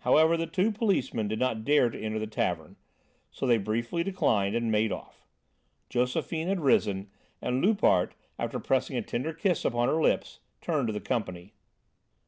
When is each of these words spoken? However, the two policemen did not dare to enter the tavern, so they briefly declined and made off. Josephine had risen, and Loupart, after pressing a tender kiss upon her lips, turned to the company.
However, 0.00 0.36
the 0.36 0.48
two 0.48 0.72
policemen 0.72 1.28
did 1.28 1.38
not 1.38 1.64
dare 1.64 1.88
to 1.88 1.96
enter 2.02 2.18
the 2.18 2.26
tavern, 2.26 2.74
so 3.30 3.46
they 3.46 3.58
briefly 3.58 4.02
declined 4.02 4.56
and 4.56 4.72
made 4.72 4.90
off. 4.90 5.24
Josephine 5.88 6.48
had 6.48 6.58
risen, 6.58 7.08
and 7.40 7.64
Loupart, 7.64 8.16
after 8.40 8.58
pressing 8.58 8.96
a 8.96 9.02
tender 9.02 9.32
kiss 9.32 9.64
upon 9.64 9.86
her 9.86 10.02
lips, 10.02 10.40
turned 10.60 10.88
to 10.88 10.92
the 10.92 10.98
company. 11.00 11.52